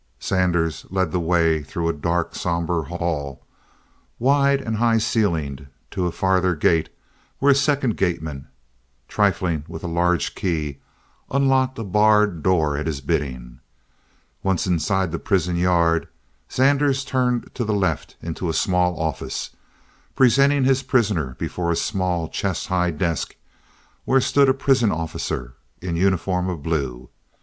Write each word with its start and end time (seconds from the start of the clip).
Zanders 0.19 0.83
led 0.89 1.11
the 1.11 1.19
way 1.19 1.61
through 1.61 1.87
a 1.87 1.93
dark, 1.93 2.33
somber 2.33 2.81
hall, 2.85 3.45
wide 4.17 4.59
and 4.59 4.77
high 4.77 4.97
ceiled, 4.97 5.67
to 5.91 6.07
a 6.07 6.11
farther 6.11 6.55
gate, 6.55 6.89
where 7.37 7.51
a 7.51 7.55
second 7.55 7.97
gateman, 7.97 8.47
trifling 9.07 9.63
with 9.67 9.83
a 9.83 9.87
large 9.87 10.33
key, 10.33 10.79
unlocked 11.29 11.77
a 11.77 11.83
barred 11.83 12.41
door 12.41 12.75
at 12.75 12.87
his 12.87 12.99
bidding. 12.99 13.59
Once 14.41 14.65
inside 14.65 15.11
the 15.11 15.19
prison 15.19 15.55
yard, 15.55 16.07
Zanders 16.51 17.05
turned 17.05 17.53
to 17.53 17.63
the 17.63 17.71
left 17.71 18.15
into 18.23 18.49
a 18.49 18.53
small 18.53 18.99
office, 18.99 19.51
presenting 20.15 20.63
his 20.63 20.81
prisoner 20.81 21.35
before 21.37 21.71
a 21.71 21.75
small, 21.75 22.27
chest 22.27 22.65
high 22.69 22.89
desk, 22.89 23.35
where 24.05 24.19
stood 24.19 24.49
a 24.49 24.53
prison 24.55 24.91
officer 24.91 25.53
in 25.79 25.95
uniform 25.95 26.49
of 26.49 26.63
blue. 26.63 27.11